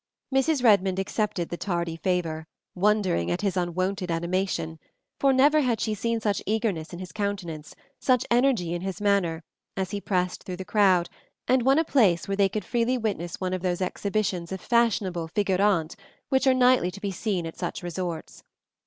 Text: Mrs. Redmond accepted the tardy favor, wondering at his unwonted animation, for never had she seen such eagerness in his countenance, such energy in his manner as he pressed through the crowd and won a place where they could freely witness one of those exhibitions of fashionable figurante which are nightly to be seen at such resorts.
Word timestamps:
Mrs. 0.33 0.63
Redmond 0.63 0.97
accepted 0.97 1.49
the 1.49 1.57
tardy 1.57 1.95
favor, 1.95 2.47
wondering 2.73 3.29
at 3.29 3.41
his 3.41 3.55
unwonted 3.55 4.09
animation, 4.09 4.79
for 5.19 5.31
never 5.31 5.61
had 5.61 5.79
she 5.79 5.93
seen 5.93 6.19
such 6.19 6.41
eagerness 6.47 6.91
in 6.91 6.97
his 6.97 7.11
countenance, 7.11 7.75
such 7.99 8.25
energy 8.31 8.73
in 8.73 8.81
his 8.81 8.99
manner 8.99 9.43
as 9.77 9.91
he 9.91 10.01
pressed 10.01 10.41
through 10.41 10.55
the 10.57 10.65
crowd 10.65 11.07
and 11.47 11.61
won 11.61 11.77
a 11.77 11.85
place 11.85 12.27
where 12.27 12.35
they 12.37 12.49
could 12.49 12.65
freely 12.65 12.97
witness 12.97 13.39
one 13.39 13.53
of 13.53 13.61
those 13.61 13.79
exhibitions 13.79 14.51
of 14.51 14.59
fashionable 14.59 15.27
figurante 15.27 15.95
which 16.29 16.47
are 16.47 16.55
nightly 16.55 16.89
to 16.89 16.99
be 16.99 17.11
seen 17.11 17.45
at 17.45 17.55
such 17.55 17.83
resorts. 17.83 18.41